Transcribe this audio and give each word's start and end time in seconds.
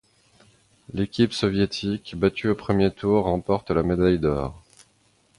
L'équipe 0.95 1.31
soviétique, 1.31 2.15
battue 2.17 2.47
au 2.49 2.55
premier 2.55 2.89
tour, 2.91 3.25
remporte 3.25 3.69
la 3.69 3.83
médaille 3.83 4.17
d'or. 4.17 4.63